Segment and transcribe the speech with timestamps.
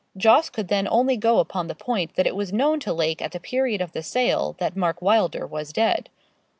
[0.17, 0.49] Jos.
[0.55, 3.39] then could only go upon the point that it was known to Lake at the
[3.39, 6.09] period of the sale that Mark Wylder was dead.